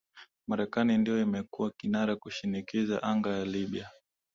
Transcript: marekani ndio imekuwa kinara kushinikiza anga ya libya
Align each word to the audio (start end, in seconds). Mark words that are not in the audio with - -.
marekani 0.47 0.97
ndio 0.97 1.21
imekuwa 1.21 1.71
kinara 1.77 2.15
kushinikiza 2.15 3.03
anga 3.03 3.29
ya 3.37 3.45
libya 3.45 3.89